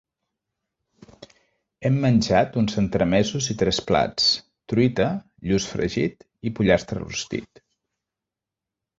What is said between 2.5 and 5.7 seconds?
uns entremesos i tres plats: truita, lluç